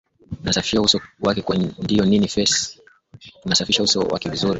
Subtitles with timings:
[0.41, 1.43] tunasafisha uso wake
[1.81, 2.79] ndiyo nini face
[3.41, 4.49] tunasafisha uso wake vizuri